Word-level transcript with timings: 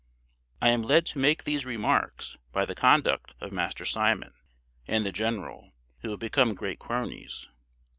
I 0.63 0.69
am 0.69 0.81
led 0.81 1.05
to 1.05 1.19
make 1.19 1.43
these 1.43 1.63
remarks 1.63 2.35
by 2.51 2.65
the 2.65 2.73
conduct 2.73 3.35
of 3.39 3.51
Master 3.51 3.85
Simon 3.85 4.33
and 4.87 5.05
the 5.05 5.11
general, 5.11 5.73
who 5.99 6.09
have 6.09 6.19
become 6.19 6.55
great 6.55 6.79
cronies. 6.79 7.47